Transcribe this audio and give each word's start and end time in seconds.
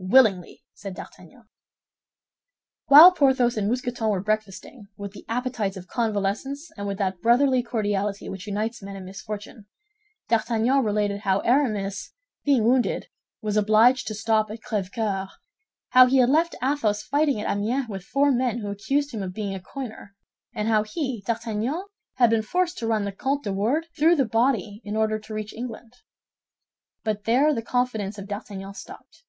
"Willingly," 0.00 0.64
said 0.74 0.96
D'Artagnan. 0.96 1.48
While 2.86 3.12
Porthos 3.12 3.56
and 3.56 3.68
Mousqueton 3.68 4.08
were 4.08 4.20
breakfasting, 4.20 4.88
with 4.96 5.12
the 5.12 5.24
appetites 5.28 5.76
of 5.76 5.86
convalescents 5.86 6.72
and 6.76 6.88
with 6.88 6.98
that 6.98 7.20
brotherly 7.22 7.62
cordiality 7.62 8.28
which 8.28 8.48
unites 8.48 8.82
men 8.82 8.96
in 8.96 9.04
misfortune, 9.04 9.66
D'Artagnan 10.26 10.82
related 10.82 11.20
how 11.20 11.38
Aramis, 11.38 12.10
being 12.44 12.64
wounded, 12.64 13.06
was 13.40 13.56
obliged 13.56 14.08
to 14.08 14.14
stop 14.16 14.50
at 14.50 14.58
Crèvecœur, 14.58 15.28
how 15.90 16.06
he 16.06 16.16
had 16.16 16.30
left 16.30 16.56
Athos 16.60 17.04
fighting 17.04 17.40
at 17.40 17.48
Amiens 17.48 17.88
with 17.88 18.02
four 18.02 18.32
men 18.32 18.58
who 18.58 18.72
accused 18.72 19.12
him 19.12 19.22
of 19.22 19.34
being 19.34 19.54
a 19.54 19.60
coiner, 19.60 20.16
and 20.52 20.66
how 20.66 20.82
he, 20.82 21.22
D'Artagnan, 21.24 21.84
had 22.16 22.28
been 22.30 22.42
forced 22.42 22.76
to 22.78 22.88
run 22.88 23.04
the 23.04 23.12
Comtes 23.12 23.44
de 23.44 23.52
Wardes 23.52 23.86
through 23.96 24.16
the 24.16 24.24
body 24.24 24.80
in 24.82 24.96
order 24.96 25.20
to 25.20 25.32
reach 25.32 25.52
England. 25.54 25.92
But 27.04 27.22
there 27.22 27.54
the 27.54 27.62
confidence 27.62 28.18
of 28.18 28.26
D'Artagnan 28.26 28.74
stopped. 28.74 29.22